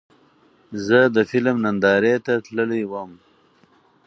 [0.85, 3.11] زه د فلم نندارې ته تللی وم.